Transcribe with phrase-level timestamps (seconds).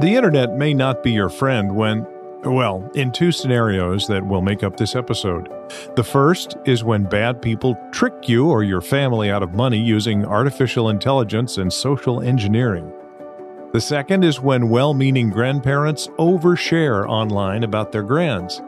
[0.00, 2.04] The internet may not be your friend when,
[2.42, 5.48] well, in two scenarios that will make up this episode.
[5.94, 10.26] The first is when bad people trick you or your family out of money using
[10.26, 12.92] artificial intelligence and social engineering.
[13.72, 18.60] The second is when well meaning grandparents overshare online about their grands.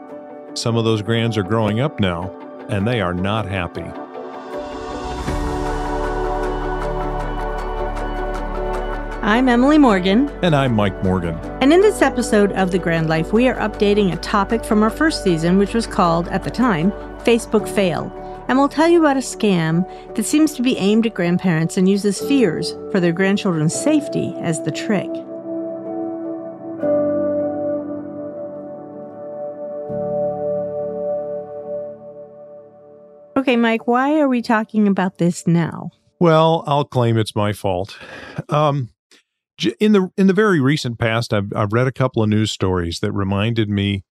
[0.53, 2.31] Some of those grands are growing up now,
[2.69, 3.85] and they are not happy.
[9.27, 10.29] I'm Emily Morgan.
[10.41, 11.35] And I'm Mike Morgan.
[11.61, 14.89] And in this episode of The Grand Life, we are updating a topic from our
[14.89, 16.91] first season, which was called, at the time,
[17.25, 18.09] Facebook Fail.
[18.47, 21.89] And we'll tell you about a scam that seems to be aimed at grandparents and
[21.89, 25.09] uses fears for their grandchildren's safety as the trick.
[33.35, 35.91] Okay, Mike, why are we talking about this now?
[36.17, 37.99] Well, I'll claim it's my fault.
[38.47, 38.89] Um,
[39.79, 42.99] in the in the very recent past, I've I've read a couple of news stories
[42.99, 44.03] that reminded me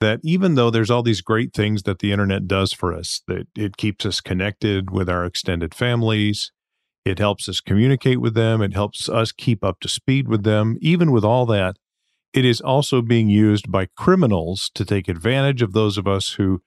[0.00, 3.46] that even though there's all these great things that the internet does for us, that
[3.56, 6.50] it keeps us connected with our extended families,
[7.04, 10.76] it helps us communicate with them, it helps us keep up to speed with them.
[10.80, 11.76] Even with all that,
[12.32, 16.62] it is also being used by criminals to take advantage of those of us who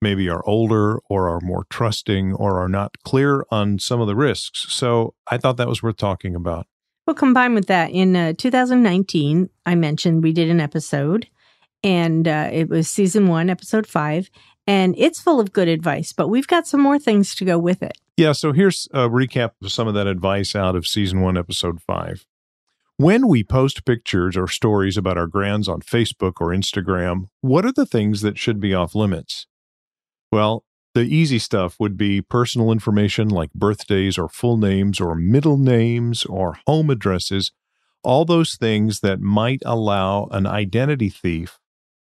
[0.00, 4.16] maybe are older or are more trusting or are not clear on some of the
[4.16, 4.66] risks.
[4.72, 6.66] So I thought that was worth talking about.
[7.06, 11.28] Well, combined with that, in uh, 2019, I mentioned we did an episode,
[11.82, 14.30] and uh, it was season one, episode five,
[14.66, 17.82] and it's full of good advice, but we've got some more things to go with
[17.82, 17.98] it.
[18.16, 21.82] Yeah, so here's a recap of some of that advice out of season one, episode
[21.82, 22.24] five.
[22.98, 27.72] When we post pictures or stories about our grands on Facebook or Instagram, what are
[27.72, 29.46] the things that should be off limits?
[30.30, 30.64] Well,
[30.94, 36.24] the easy stuff would be personal information like birthdays or full names or middle names
[36.26, 37.52] or home addresses,
[38.02, 41.58] all those things that might allow an identity thief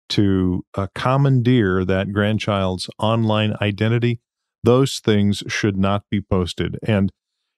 [0.10, 4.20] to uh, commandeer that grandchild's online identity.
[4.64, 6.78] Those things should not be posted.
[6.84, 7.12] And,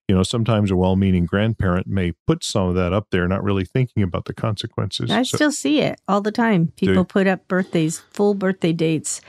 [0.08, 3.44] you know, sometimes a well meaning grandparent may put some of that up there, not
[3.44, 5.12] really thinking about the consequences.
[5.12, 6.72] I so, still see it all the time.
[6.78, 9.20] People put up birthdays, full birthday dates,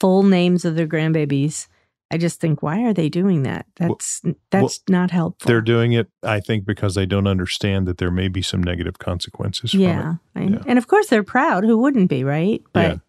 [0.00, 1.68] full names of their grandbabies.
[2.10, 3.66] I just think, why are they doing that?
[3.76, 5.46] That's well, that's well, not helpful.
[5.46, 8.98] They're doing it, I think, because they don't understand that there may be some negative
[8.98, 9.74] consequences.
[9.74, 10.62] Yeah, yeah.
[10.66, 11.64] and of course they're proud.
[11.64, 12.62] Who wouldn't be, right?
[12.72, 13.00] But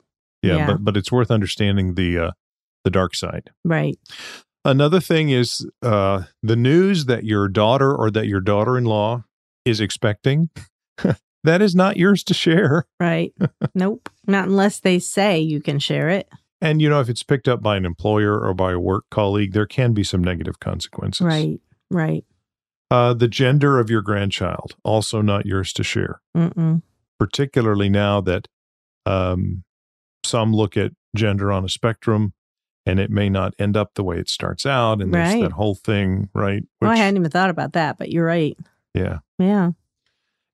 [0.41, 0.67] yeah, yeah, yeah.
[0.67, 2.31] but but it's worth understanding the uh,
[2.83, 3.51] the dark side.
[3.63, 3.97] Right.
[4.65, 9.23] Another thing is uh, the news that your daughter or that your daughter-in-law
[9.63, 10.49] is expecting.
[11.43, 12.85] that is not yours to share.
[12.99, 13.33] Right.
[13.75, 14.09] nope.
[14.27, 16.29] Not unless they say you can share it.
[16.61, 19.53] And, you know, if it's picked up by an employer or by a work colleague,
[19.53, 21.25] there can be some negative consequences.
[21.25, 21.59] Right,
[21.89, 22.25] right.
[22.91, 26.21] Uh, the gender of your grandchild, also not yours to share.
[26.35, 26.81] Mm-mm.
[27.17, 28.47] Particularly now that
[29.05, 29.63] um,
[30.23, 32.33] some look at gender on a spectrum
[32.85, 35.01] and it may not end up the way it starts out.
[35.01, 36.61] And there's that whole thing, right?
[36.61, 38.57] Which, well, I hadn't even thought about that, but you're right.
[38.93, 39.19] Yeah.
[39.37, 39.71] Yeah.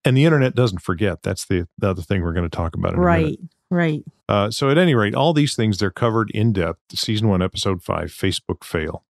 [0.04, 1.24] And the internet doesn't forget.
[1.24, 2.98] That's the, the other thing we're going to talk about.
[2.98, 3.40] right.
[3.72, 4.04] Right.
[4.28, 6.80] Uh, so, at any rate, all these things they're covered in depth.
[6.94, 9.04] Season one, episode five, Facebook fail.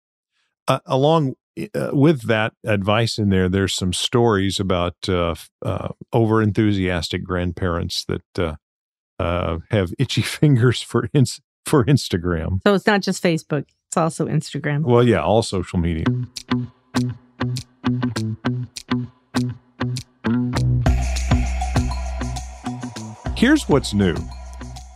[0.69, 1.35] Uh, along
[1.75, 8.05] uh, with that advice in there, there's some stories about uh, uh, over enthusiastic grandparents
[8.07, 8.59] that
[9.19, 12.61] uh, have itchy fingers for ins- for Instagram.
[12.67, 14.83] So it's not just Facebook; it's also Instagram.
[14.83, 16.05] Well, yeah, all social media.
[23.37, 24.15] Here's what's new.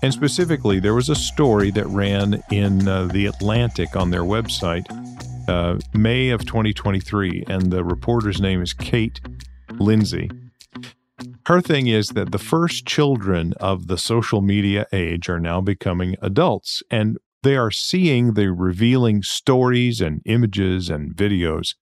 [0.06, 4.84] And specifically, there was a story that ran in uh, The Atlantic on their website,
[5.49, 9.21] uh, May of 2023, and the reporter's name is Kate
[9.81, 10.31] Lindsay.
[11.47, 16.15] Her thing is that the first children of the social media age are now becoming
[16.22, 21.75] adults, and they are seeing the revealing stories and images and videos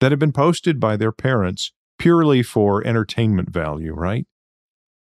[0.00, 1.70] that have been posted by their parents
[2.00, 4.26] purely for entertainment value, right?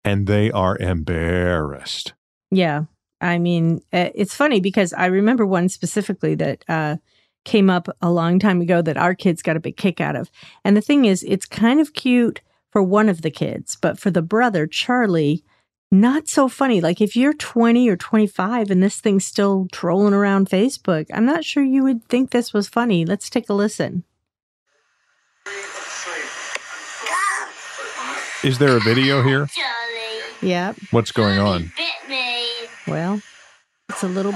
[0.04, 2.12] And they are embarrassed.
[2.50, 2.84] Yeah.
[3.20, 6.96] I mean, eh, it's funny because I remember one specifically that uh,
[7.44, 10.30] came up a long time ago that our kids got a big kick out of.
[10.64, 12.40] And the thing is, it's kind of cute
[12.70, 15.42] for one of the kids, but for the brother, Charlie,
[15.90, 16.80] not so funny.
[16.80, 21.44] Like if you're 20 or 25 and this thing's still trolling around Facebook, I'm not
[21.44, 23.06] sure you would think this was funny.
[23.06, 24.04] Let's take a listen.
[28.44, 29.48] Is there a video here?
[30.40, 30.74] Yeah.
[30.92, 31.72] What's going on?
[32.88, 33.20] Well,
[33.90, 34.35] it's a little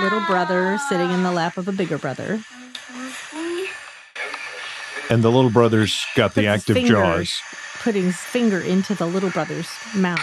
[0.00, 2.40] little brother sitting in the lap of a bigger brother.
[5.10, 7.40] And the little brother's got the active fingers, jaws.
[7.82, 10.20] putting his finger into the little brother's mouth.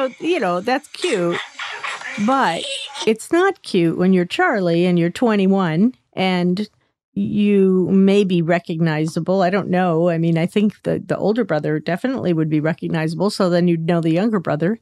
[0.00, 1.36] So, you know, that's cute.
[2.26, 2.64] But
[3.06, 6.68] it's not cute when you're Charlie and you're 21 and
[7.12, 9.42] you may be recognizable.
[9.42, 10.08] I don't know.
[10.08, 13.28] I mean, I think the, the older brother definitely would be recognizable.
[13.28, 14.78] So then you'd know the younger brother,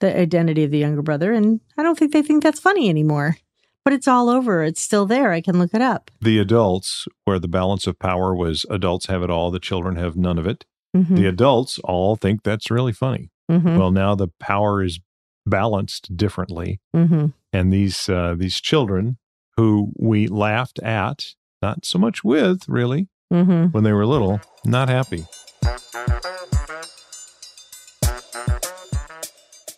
[0.00, 1.32] the identity of the younger brother.
[1.32, 3.36] And I don't think they think that's funny anymore.
[3.84, 4.62] But it's all over.
[4.62, 5.32] It's still there.
[5.32, 6.10] I can look it up.
[6.20, 10.14] The adults, where the balance of power was adults have it all, the children have
[10.14, 10.66] none of it.
[10.94, 13.30] Mhm, The adults all think that's really funny.
[13.50, 15.00] Mhm, Well, now the power is
[15.46, 17.32] balanced differently, mhm.
[17.52, 19.16] and these uh, these children
[19.56, 23.72] who we laughed at, not so much with, really, Mhm.
[23.72, 25.24] when they were little, not happy.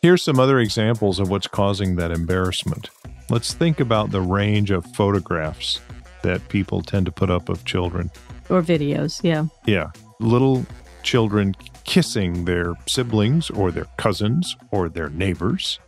[0.02, 2.88] Here's some other examples of what's causing that embarrassment.
[3.28, 5.78] Let's think about the range of photographs
[6.22, 8.10] that people tend to put up of children.
[8.48, 9.20] Or videos.
[9.22, 9.44] Yeah.
[9.66, 10.64] Yeah, little
[11.02, 11.54] children
[11.90, 15.80] kissing their siblings or their cousins or their neighbors.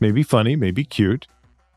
[0.00, 1.26] Maybe funny, maybe cute.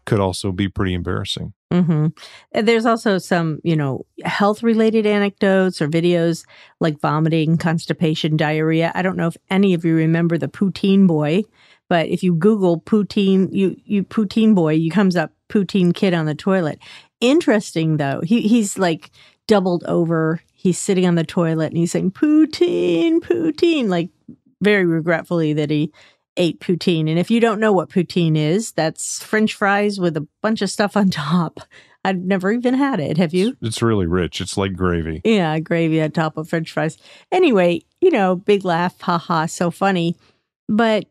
[0.05, 1.51] Could also be pretty embarrassing.
[1.73, 2.63] Mm-hmm.
[2.63, 6.45] There's also some, you know, health related anecdotes or videos
[6.79, 8.93] like vomiting, constipation, diarrhea.
[8.95, 11.43] I don't know if any of you remember the poutine boy,
[11.89, 16.25] but if you Google poutine, you you poutine boy, you comes up poutine kid on
[16.25, 16.79] the toilet.
[17.19, 19.11] Interesting though, he he's like
[19.47, 20.41] doubled over.
[20.53, 24.09] He's sitting on the toilet and he's saying poutine, poutine, like
[24.61, 25.91] very regretfully that he
[26.35, 27.09] ate poutine.
[27.09, 30.69] And if you don't know what poutine is, that's French fries with a bunch of
[30.69, 31.61] stuff on top.
[32.05, 33.17] I've never even had it.
[33.17, 33.57] Have you?
[33.61, 34.39] It's really rich.
[34.39, 35.19] It's like gravy.
[35.25, 36.97] Yeah, gravy on top of French fries.
[37.33, 40.15] Anyway, you know, big laugh, haha, so funny.
[40.69, 41.07] But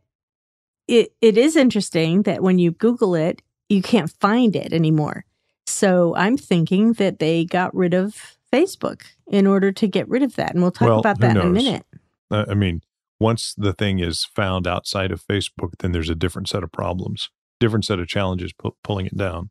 [0.88, 5.25] it it is interesting that when you Google it, you can't find it anymore.
[5.66, 10.36] So I'm thinking that they got rid of Facebook in order to get rid of
[10.36, 10.52] that.
[10.52, 11.52] And we'll talk Well, about that in a knows?
[11.64, 11.84] minute.
[12.30, 12.82] I mean,
[13.18, 17.30] once the thing is found outside of Facebook, then there's a different set of problems,
[17.60, 19.50] different set of challenges pu- pulling it down.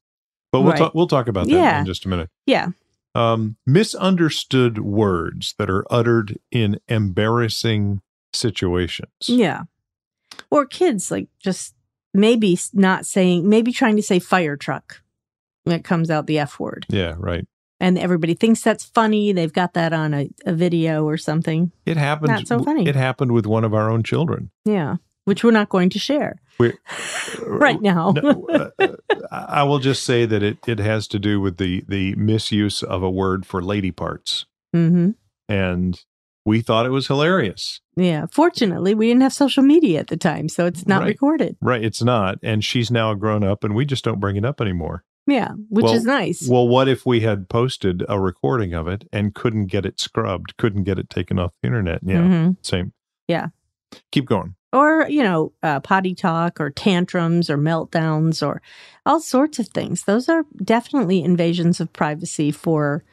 [0.51, 0.79] But we'll Right.
[0.79, 0.95] talk.
[0.95, 1.79] We'll talk about that Yeah.
[1.79, 2.29] in just a minute.
[2.45, 2.69] Yeah.
[3.13, 8.01] Um, misunderstood words that are uttered in embarrassing
[8.33, 9.11] situations.
[9.27, 9.63] Yeah.
[10.51, 11.75] Or kids like just
[12.13, 15.01] maybe not saying, maybe trying to say fire truck
[15.73, 16.85] it comes out the F word.
[16.89, 17.45] Yeah, right.
[17.79, 19.33] And everybody thinks that's funny.
[19.33, 21.71] They've got that on a, a video or something.
[21.85, 22.29] It happened.
[22.31, 22.87] Not so funny.
[22.87, 24.49] It happened with one of our own children.
[24.63, 24.95] Yeah.
[25.25, 26.73] Which we're not going to share We-
[27.45, 28.11] right now.
[28.11, 28.87] No, uh, uh,
[29.31, 33.01] I will just say that it, it has to do with the the misuse of
[33.01, 35.11] a word for lady parts, hmm
[35.49, 35.99] and
[36.45, 37.81] we thought it was hilarious.
[37.95, 38.27] Yeah.
[38.31, 41.07] Fortunately, we didn't have social media at the time, so it's not Right.
[41.07, 41.57] recorded.
[41.59, 41.83] Right?
[41.83, 45.03] It's not, and she's now grown up, and we just don't bring it up anymore.
[45.27, 45.51] Yeah.
[45.69, 46.47] Which Well- is nice.
[46.47, 50.55] Well, what if we had posted a recording of it and couldn't get it scrubbed,
[50.57, 52.01] couldn't get it taken off the internet?
[52.03, 52.57] Yeah, Mhm.
[52.61, 52.93] same.
[53.27, 53.47] Yeah.
[54.11, 54.55] Keep going.
[54.73, 58.61] Or, you know, uh, potty talk or tantrums or meltdowns or
[59.05, 60.03] all sorts of things.
[60.03, 63.03] Those are definitely invasions of privacy for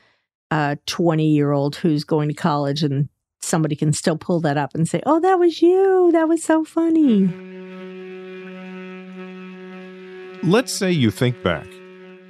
[0.51, 3.09] a 20 year old who's going to college and
[3.41, 6.11] somebody can still pull that up and say, oh, that was you.
[6.13, 7.31] That was so funny.
[10.43, 11.67] Let's say you think back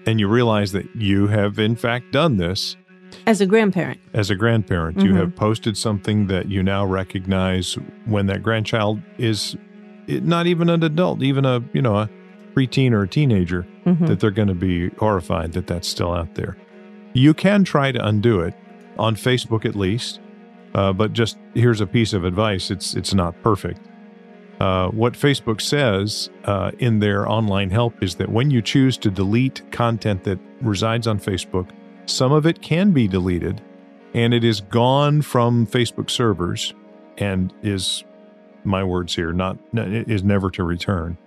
[0.07, 2.77] and you realize that you have, in fact, done this
[3.27, 4.01] As a grandparent.
[4.15, 5.03] as a grandparent.
[5.03, 5.17] You Mhm.
[5.17, 9.57] have posted something that you now recognize when that grandchild is
[10.09, 12.11] not even an adult, even a, you know, a
[12.55, 14.07] preteen or a teenager, Mhm.
[14.09, 16.57] that they're going to be horrified that that's still out there.
[17.15, 18.55] You can try to undo it
[18.99, 20.21] on Facebook at least,
[20.75, 23.81] uh, but just here's a piece of advice: it's it's not perfect.
[24.63, 29.11] Uh, what Facebook says uh, in their online help is that when you choose to
[29.11, 31.69] delete content that resides on Facebook,
[32.07, 33.61] some of it can be deleted,
[34.15, 36.75] and it is gone from Facebook servers,
[37.19, 38.05] and is
[38.63, 41.19] my words here not is never to return.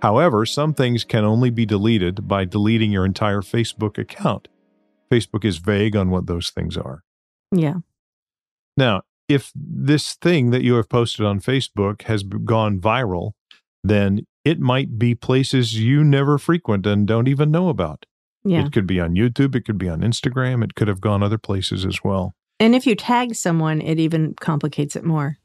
[0.00, 4.48] However, some things can only be deleted by deleting your entire Facebook account.
[5.12, 7.04] Facebook is vague on what those things are.
[7.52, 7.80] Yeah.
[8.78, 13.32] Now, if this thing that you have posted on Facebook has gone viral,
[13.84, 18.06] then it might be places you never frequent and don't even know about.
[18.44, 18.64] Yeah.
[18.64, 21.38] It could be on YouTube, it could be on Instagram, it could have gone other
[21.38, 22.34] places as well.
[22.58, 25.36] And if you tag someone, it even complicates it more.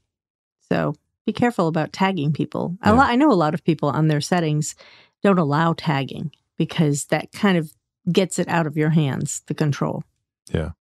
[0.69, 2.77] So be careful about tagging people.
[2.81, 2.93] A Yeah.
[2.95, 4.75] lot, I know a lot of people on their settings
[5.21, 7.73] don't allow tagging because that kind of
[8.11, 10.03] gets it out of your hands, the control.
[10.51, 10.71] Yeah,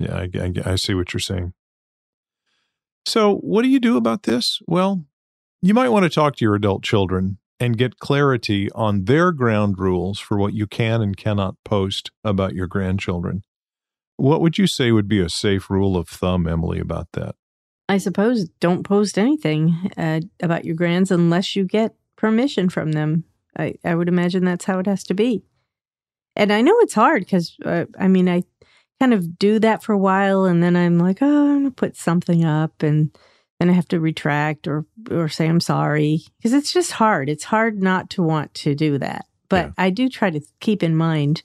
[0.00, 1.54] I, I, I see what you're saying.
[3.06, 4.60] So, what do you do about this?
[4.66, 5.04] Well,
[5.60, 9.78] you might want to talk to your adult children and get clarity on their ground
[9.78, 13.42] rules for what you can and cannot post about your grandchildren.
[14.16, 17.34] What would you say would be a safe rule of thumb, Emily, about that?
[17.88, 23.24] I suppose don't post anything uh, about your grands unless you get permission from them.
[23.58, 25.44] I, I would imagine that's how it has to be.
[26.36, 28.42] And I know it's hard because, uh, I mean, I
[29.00, 31.96] kind of do that for a while and then I'm like, oh, I'm to put
[31.96, 33.16] something up and
[33.60, 37.28] then I have to retract or, or say I'm sorry because it's just hard.
[37.28, 39.26] It's hard not to want to do that.
[39.48, 39.72] But Yeah.
[39.78, 41.42] I do try to keep in mind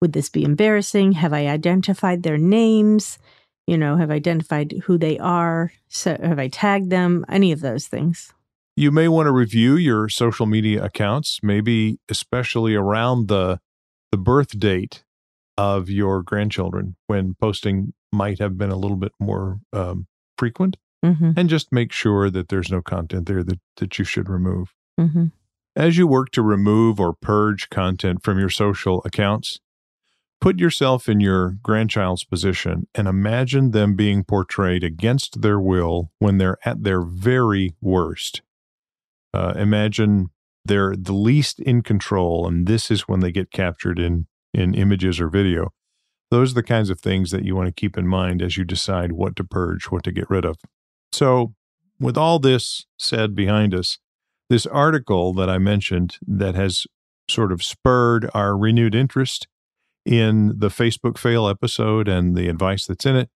[0.00, 1.12] would this be embarrassing?
[1.12, 3.18] Have I identified their names?
[3.66, 5.72] You know, have I identified who they are?
[5.88, 7.24] So have I tagged them?
[7.28, 8.32] Any of those things.
[8.76, 13.58] You may want to review your social media accounts, maybe especially around the
[14.12, 15.02] the birth date
[15.58, 20.06] of your grandchildren when posting might have been a little bit more um,
[20.38, 21.30] frequent Mm-hmm.
[21.36, 24.74] and just make sure that there's no content there that, that you should remove.
[24.98, 25.26] Mm-hmm.
[25.76, 29.60] As you work to remove or purge content from your social accounts,
[30.40, 36.38] put yourself in your grandchild's position and imagine them being portrayed against their will when
[36.38, 38.42] they're at their very worst.
[39.32, 40.30] Uh, imagine
[40.64, 45.20] they're the least in control, and this is when they get captured in, in images
[45.20, 45.70] or video.
[46.30, 48.64] Those are the kinds of things that you want to keep in mind as you
[48.64, 50.56] decide what to purge, what to get rid of.
[51.12, 51.54] So,
[51.98, 53.98] with all this said behind us,
[54.50, 56.86] this article that I mentioned that has
[57.28, 59.46] sort of spurred our renewed interest
[60.04, 63.30] in the Facebook fail episode and the advice that's in it.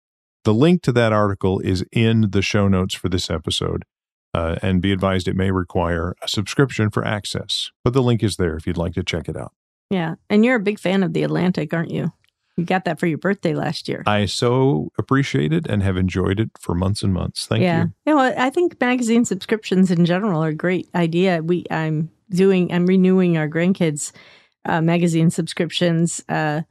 [0.44, 3.84] The link to that article is in the show notes for this episode.
[4.32, 8.36] Uh, and be advised it may require a subscription for access, but the link is
[8.36, 9.52] there if you'd like to check it out.
[9.90, 10.14] Yeah.
[10.28, 12.12] And you're a big fan of The Atlantic, aren't you?
[12.56, 14.02] You got that for your birthday last year.
[14.06, 17.46] I so appreciate it and have enjoyed it for months and months.
[17.46, 17.84] Thank yeah.
[17.84, 17.92] you.
[18.06, 21.42] You know, I think magazine subscriptions in general are a great idea.
[21.42, 24.12] We I'm doing I'm renewing our grandkids
[24.66, 26.62] uh, magazine subscriptions uh,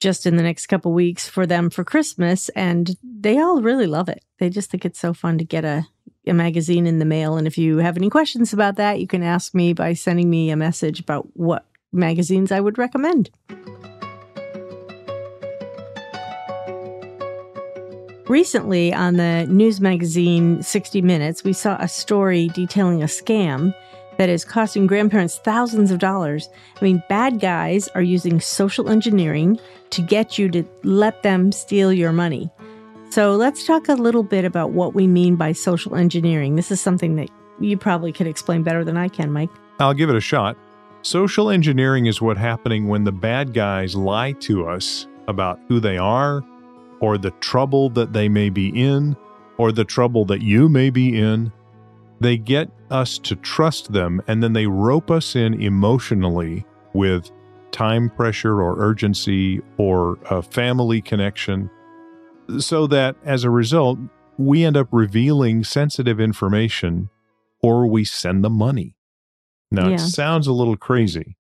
[0.00, 4.08] just in the next couple weeks for them for Christmas, and they all really love
[4.08, 4.24] it.
[4.38, 5.86] They just think it's so fun to get a
[6.26, 7.36] a magazine in the mail.
[7.36, 10.50] And if you have any questions about that, you can ask me by sending me
[10.50, 13.30] a message about what magazines I would recommend.
[18.28, 23.74] Recently, on the news magazine 60 Minutes, we saw a story detailing a scam
[24.18, 26.50] that is costing grandparents thousands of dollars.
[26.78, 29.58] I mean, bad guys are using social engineering
[29.90, 32.50] to get you to let them steal your money.
[33.08, 36.56] So, let's talk a little bit about what we mean by social engineering.
[36.56, 39.48] This is something that you probably could explain better than I can, Mike.
[39.80, 40.58] I'll give it a shot.
[41.02, 45.96] Social engineering is what happening when the bad guys lie to us about who they
[45.96, 46.42] are
[47.00, 49.16] or the trouble that they may be in
[49.58, 51.52] or the trouble that you may be in.
[52.20, 56.64] They get us to trust them and then they rope us in emotionally
[56.94, 57.30] with
[57.70, 61.70] time pressure or urgency or a family connection
[62.58, 63.98] so that as a result,
[64.36, 67.08] we end up revealing sensitive information
[67.62, 68.97] or we send them money.
[69.70, 69.94] Now, Yeah.
[69.94, 71.36] it sounds a little crazy,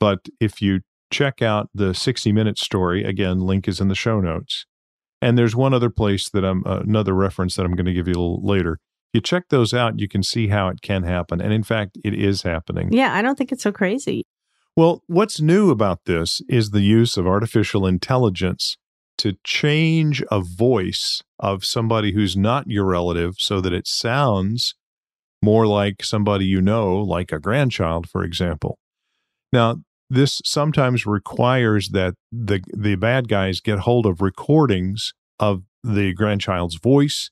[0.00, 4.20] but if you check out the 60 minute story, again, link is in the show
[4.20, 4.66] notes.
[5.20, 8.06] And there's one other place that I'm, uh, another reference that I'm going to give
[8.06, 8.74] you a little later.
[8.74, 11.40] If you check those out, you can see how it can happen.
[11.40, 12.92] And in fact, it is happening.
[12.92, 14.24] Yeah, I don't think it's so crazy.
[14.76, 18.76] Well, what's new about this is the use of artificial intelligence
[19.16, 24.74] to change a voice of somebody who's not your relative so that it sounds
[25.48, 28.78] more like somebody you know, like a grandchild, for example.
[29.50, 29.76] Now,
[30.10, 36.76] this sometimes requires that the the bad guys get hold of recordings of the grandchild's
[36.76, 37.30] voice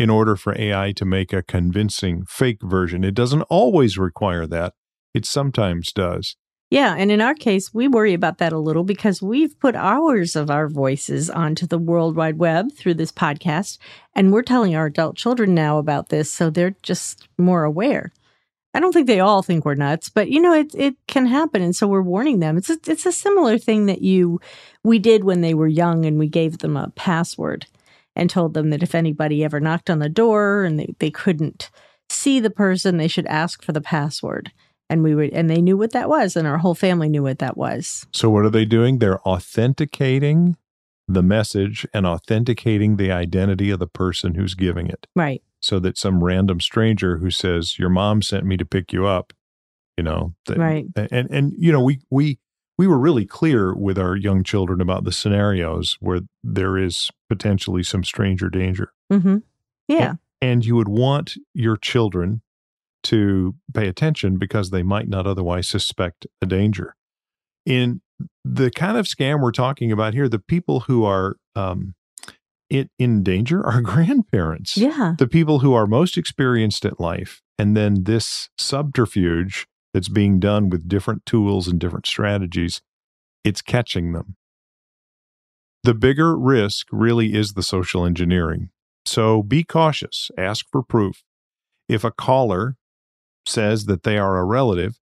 [0.00, 3.04] in order for AI to make a convincing fake version.
[3.04, 4.72] It doesn't always require that.
[5.14, 6.34] It sometimes does.
[6.70, 10.34] Yeah, and in our case, we worry about that a little because we've put hours
[10.34, 13.78] of our voices onto the World Wide Web through this podcast,
[14.14, 18.12] and we're telling our adult children now about this, so they're just more aware.
[18.72, 21.62] I don't think they all think we're nuts, but you know it it can happen,
[21.62, 22.56] and so we're warning them.
[22.56, 24.40] It's a, it's a similar thing that you
[24.82, 27.66] we did when they were young, and we gave them a password
[28.16, 31.70] and told them that if anybody ever knocked on the door and they, they couldn't
[32.08, 34.50] see the person, they should ask for the password
[34.90, 37.38] and we would and they knew what that was and our whole family knew what
[37.38, 38.98] that was So, what are they doing?
[38.98, 40.56] They're authenticating
[41.08, 45.96] the message and authenticating the identity of the person who's giving it right so that
[45.98, 49.32] some random stranger who says, Your mom sent me to pick you up,
[49.96, 50.86] you know, that- Right.
[50.94, 52.38] And, and, you know, we, we,
[52.76, 57.82] we were really clear with our young children about the scenarios where there is potentially
[57.82, 58.92] some stranger danger.
[59.12, 59.38] mm-hmm.
[59.88, 60.14] Yeah.
[60.42, 62.40] and you would want your children
[63.04, 66.96] to pay attention because they might not otherwise suspect a danger.
[67.66, 68.00] In
[68.44, 71.94] the kind of scam we're talking about here, the people who are um,
[72.70, 75.14] in, in danger are grandparents, Yeah.
[75.18, 77.40] the people who are most experienced at life.
[77.58, 82.82] And then this subterfuge that's being done with different tools and different strategies,
[83.44, 84.36] it's catching them.
[85.84, 88.70] The bigger risk really is the social engineering.
[89.06, 91.22] So be cautious, ask for proof.
[91.88, 92.76] If a caller
[93.46, 94.98] says that they are a relative,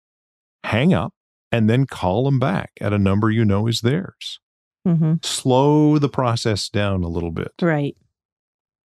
[0.65, 1.13] hang up
[1.51, 4.41] and then call them back at a number you know is theirs.
[4.87, 7.53] hmm Slow the process down a little bit.
[7.61, 7.97] Right.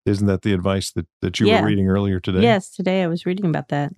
[0.05, 1.61] Isn't that the advice that, that you Yeah.
[1.61, 2.41] were reading earlier today?
[2.41, 2.69] Yes.
[2.69, 3.93] Today I was reading about that.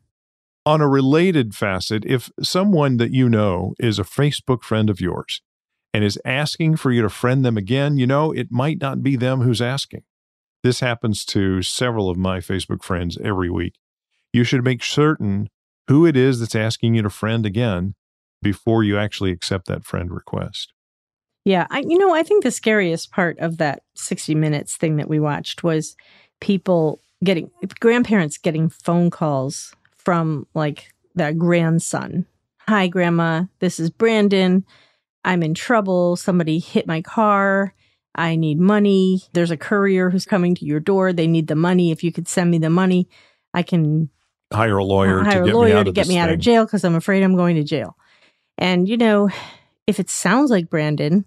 [0.66, 5.42] On a related facet, if someone that you know is a Facebook friend of yours
[5.94, 9.16] and is asking for you to friend them again, you know, it might not be
[9.16, 10.04] them who's asking.
[10.64, 13.74] This happens to several of my Facebook friends every week.
[14.34, 15.50] You should make certain
[15.88, 17.96] who it is that's asking you to friend again
[18.42, 20.74] before you actually accept that friend request.
[21.46, 25.10] Yeah, I you know, I think the scariest part of that 60 minutes thing that
[25.10, 25.96] we watched was
[26.42, 32.26] people getting grandparents getting phone calls from like their grandson.
[32.68, 34.64] Hi grandma, this is Brandon.
[35.26, 36.16] I'm in trouble.
[36.16, 37.74] Somebody hit my car.
[38.16, 39.22] I need money.
[39.34, 41.14] There's a courier who's coming to your door.
[41.14, 41.92] They need the money.
[41.92, 43.08] If you could send me the money,
[43.54, 44.10] I can
[44.52, 46.30] Hire a lawyer hire to a get lawyer me out to of get me out
[46.30, 47.96] of jail because I'm afraid I'm going to jail.
[48.58, 49.30] And you know,
[49.88, 51.26] if it sounds like Brandon,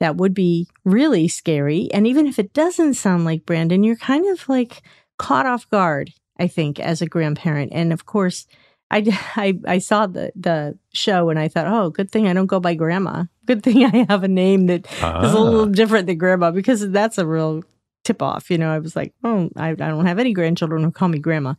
[0.00, 1.88] that would be really scary.
[1.92, 4.82] And even if it doesn't sound like Brandon, you're kind of like
[5.18, 6.12] caught off guard.
[6.38, 8.46] I think as a grandparent, and of course,
[8.90, 8.98] I
[9.36, 12.60] I, I saw the the show and I thought, oh, good thing I don't go
[12.60, 13.24] by grandma.
[13.46, 15.40] Good thing I have a name that is a Ah.
[15.40, 17.62] little different than grandma because that's a real
[18.06, 18.50] tip off.
[18.50, 21.18] You know, I was like, oh, I, I don't have any grandchildren who call me
[21.18, 21.54] grandma.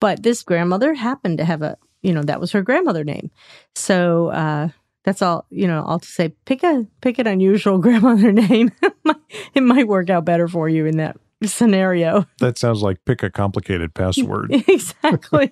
[0.00, 3.30] But this grandmother happened to have a, you know, that was her grandmother name.
[3.74, 4.68] So uh,
[5.04, 8.72] that's all, you know, all to say, pick a pick an unusual grandmother name.
[9.54, 12.26] it might work out better for you in that scenario.
[12.38, 14.50] That sounds like pick a complicated password.
[14.68, 15.50] exactly.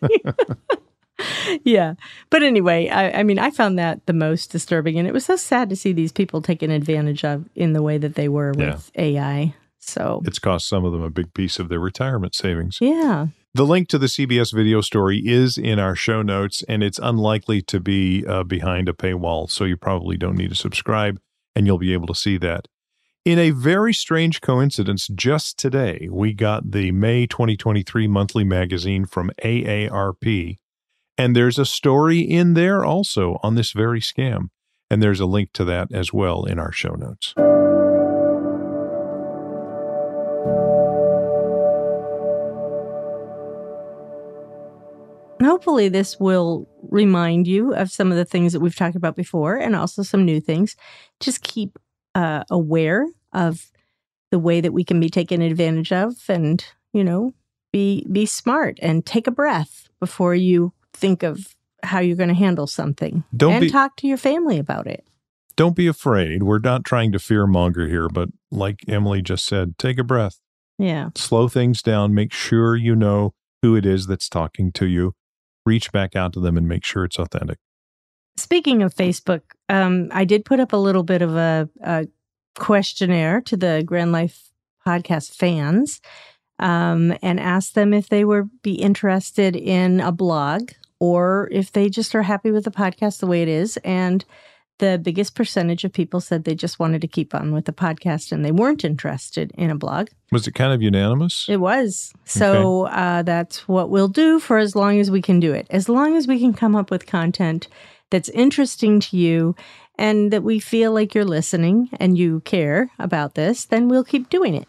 [1.65, 1.95] yeah.
[2.31, 4.99] But anyway, I, I mean, I found that the most disturbing.
[4.99, 7.99] And it was so sad to see these people taken advantage of in the way
[7.99, 9.55] that they were with AI.
[9.89, 12.79] So, it's cost some of them a big piece of their retirement savings.
[12.81, 13.29] yeah.
[13.55, 17.63] The link to the CBS video story is in our show notes, and it's unlikely
[17.63, 21.19] to be uh, behind a paywall, so you probably don't need to subscribe,
[21.57, 22.69] and you'll be able to see that.
[23.25, 29.31] In a very strange coincidence, just today, we got the May 2023 monthly magazine from
[29.43, 30.59] AARP,
[31.17, 34.51] and there's a story in there also on this very scam.
[34.91, 37.35] And there's a link to that as well in our show notes.
[45.59, 49.57] Hopefully, this will remind you of some of the things that we've talked about before
[49.57, 50.77] and also some new things.
[51.19, 51.77] Just keep
[52.15, 53.67] uh, aware of
[54.31, 57.33] the way that we can be taken advantage of and, you know,
[57.73, 62.37] be be smart and take a breath before you think of how you're going to
[62.37, 63.25] handle something.
[63.37, 65.05] Don't and be- talk to your family about it.
[65.57, 66.45] Don't be afraid.
[66.45, 70.39] We're not trying to fear monger here, but like Emily just said, take a breath.
[70.79, 71.09] Yeah.
[71.17, 75.15] slow things down, make sure you know who it is that's talking to you,
[75.69, 77.59] reach back out to them and make sure it's authentic.
[78.37, 82.07] Speaking of Facebook, um, I did put up a little bit of a, a
[82.57, 84.51] questionnaire to the Grand Life
[84.87, 86.01] podcast fans
[86.59, 91.89] um, and asked them if they were be interested in a blog or if they
[91.89, 93.77] just are happy with the podcast the way it is.
[93.79, 94.25] And
[94.79, 98.31] the biggest percentage of people said they just wanted to keep on with the podcast
[98.33, 100.09] and they weren't interested in a blog.
[100.33, 101.47] Was it kind of unanimous?
[101.49, 102.13] It was.
[102.25, 105.67] So uh, that's what we'll do for as long as we can do it.
[105.71, 107.69] As long as we can come up with content
[108.11, 109.55] that's interesting to you
[109.99, 114.31] and that we feel like you're listening and you care about this, then we'll keep
[114.31, 114.69] doing it.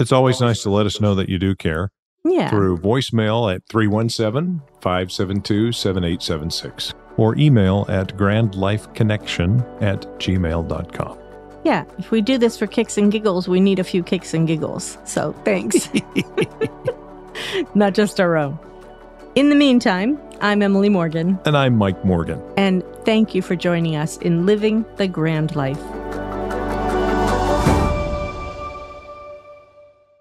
[0.00, 1.90] It's always nice to let us know that you do care
[2.24, 2.48] Yeah.
[2.50, 11.18] through voicemail at 317 572 7876 or email at grandlifeconnection at gmail.com.
[11.64, 11.84] Yeah.
[11.98, 14.98] If we do this for kicks and giggles, we need a few kicks and giggles.
[15.04, 15.88] So thanks.
[17.74, 18.58] Not just our own.
[19.34, 22.42] In the meantime, I'm Emily Morgan, And I'm Mike Morgan.
[22.56, 25.80] and thank you for joining us in Living the Grand Life.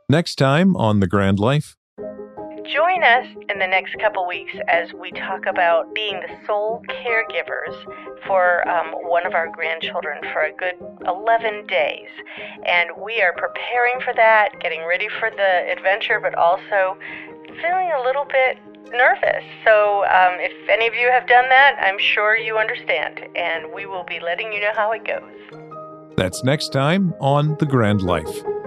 [0.10, 1.78] Next time on The Grand Life,
[2.72, 7.76] join us in the next couple weeks as we talk about being the sole caregivers
[8.26, 12.08] for um, one of our grandchildren for a good 11 days.
[12.66, 16.98] And we are preparing for that, getting ready for the adventure, but also
[17.62, 18.58] feeling a little bit
[18.94, 19.44] nervous.
[19.66, 23.86] So, um, if any of you have done that, I'm sure you understand, and we
[23.86, 26.16] will be letting you know how it goes.
[26.16, 28.61] That's next time on The Grand Life.